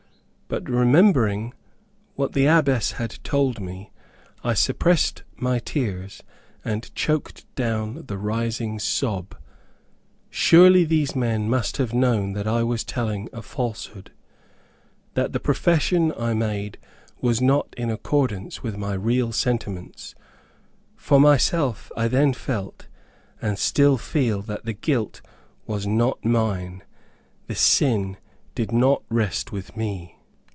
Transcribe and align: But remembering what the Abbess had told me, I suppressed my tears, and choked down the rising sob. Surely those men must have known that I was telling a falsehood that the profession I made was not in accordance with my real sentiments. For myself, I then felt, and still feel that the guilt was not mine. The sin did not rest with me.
But 0.53 0.67
remembering 0.69 1.53
what 2.15 2.33
the 2.33 2.45
Abbess 2.45 2.91
had 2.97 3.19
told 3.23 3.61
me, 3.61 3.89
I 4.43 4.53
suppressed 4.53 5.23
my 5.37 5.59
tears, 5.59 6.23
and 6.65 6.93
choked 6.93 7.45
down 7.55 8.03
the 8.07 8.17
rising 8.17 8.77
sob. 8.77 9.33
Surely 10.29 10.83
those 10.83 11.15
men 11.15 11.49
must 11.49 11.77
have 11.77 11.93
known 11.93 12.33
that 12.33 12.47
I 12.49 12.63
was 12.63 12.83
telling 12.83 13.29
a 13.31 13.41
falsehood 13.41 14.11
that 15.13 15.31
the 15.31 15.39
profession 15.39 16.11
I 16.19 16.33
made 16.33 16.77
was 17.21 17.41
not 17.41 17.73
in 17.77 17.89
accordance 17.89 18.61
with 18.61 18.75
my 18.75 18.93
real 18.93 19.31
sentiments. 19.31 20.15
For 20.97 21.17
myself, 21.17 21.89
I 21.95 22.09
then 22.09 22.33
felt, 22.33 22.87
and 23.41 23.57
still 23.57 23.97
feel 23.97 24.41
that 24.41 24.65
the 24.65 24.73
guilt 24.73 25.21
was 25.65 25.87
not 25.87 26.25
mine. 26.25 26.83
The 27.47 27.55
sin 27.55 28.17
did 28.53 28.73
not 28.73 29.01
rest 29.09 29.53
with 29.53 29.77
me. 29.77 30.17